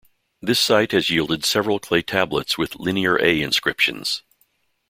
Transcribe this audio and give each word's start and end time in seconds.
This 0.41 0.59
site 0.59 0.93
has 0.93 1.11
yielded 1.11 1.45
several 1.45 1.77
clay 1.77 2.01
tablets 2.01 2.57
with 2.57 2.73
Linear 2.77 3.21
A 3.23 3.39
inscriptions. 3.43 4.23